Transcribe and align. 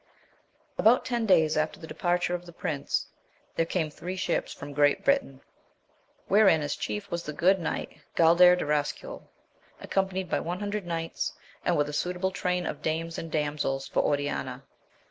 [BOUT 0.77 1.05
tendaysafter 1.05 1.79
the 1.79 1.85
departure 1.85 2.33
of 2.33 2.47
the 2.47 2.51
prince, 2.51 3.05
there 3.55 3.67
came 3.67 3.91
three 3.91 4.15
ships 4.15 4.51
from 4.51 4.73
Great 4.73 5.05
Britain, 5.05 5.41
wherein 6.27 6.63
as 6.63 6.75
chief 6.75 7.11
was 7.11 7.21
the 7.21 7.31
good 7.33 7.59
knight 7.59 7.99
Gaidar 8.15 8.55
de 8.55 8.65
Rascuyl, 8.65 9.21
accompanied 9.79 10.27
by 10.27 10.37
an 10.37 10.57
hundred 10.59 10.87
knights, 10.87 11.33
and 11.63 11.77
with 11.77 11.87
a 11.87 11.93
suitable 11.93 12.31
train 12.31 12.65
of 12.65 12.81
dames 12.81 13.19
and 13.19 13.31
damsels 13.31 13.87
for 13.87 13.99
Oriana. 14.01 14.63